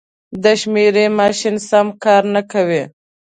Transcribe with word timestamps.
د 0.43 0.45
شمېر 0.61 0.95
ماشین 1.19 1.55
سم 1.69 1.87
کار 2.03 2.23
نه 2.35 2.41
کوي. 2.51 2.83